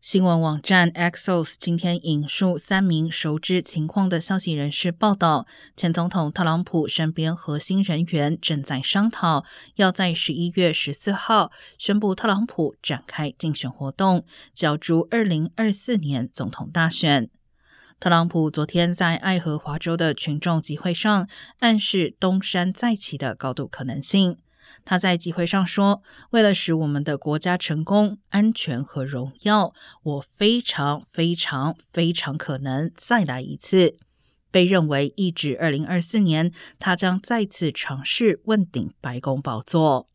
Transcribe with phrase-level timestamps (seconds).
[0.00, 9.44] 新闻网站 Axios 今天引述三名熟知情况的消息人士报道，前总统特朗普身边核心人员正在商讨，
[9.74, 14.24] 要在十一月十四号宣布特朗普展开竞选活动，
[14.54, 17.28] 角逐二零二四年总统大选。
[18.00, 21.28] 特朗普昨天在爱荷华州的群众集会上
[21.58, 24.38] 暗示东山再起的高度可能性。
[24.84, 29.72] 他在集会上说：“为了使我们的国家成功、安全和荣耀，
[30.02, 33.96] 我非常、非常、非常可能再来一次。”
[34.52, 40.08] 被认为一指二零二四年，他将再次尝试问鼎白宫宝座。